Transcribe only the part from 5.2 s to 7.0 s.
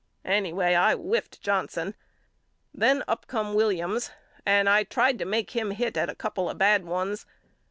make him hit at a couple of bad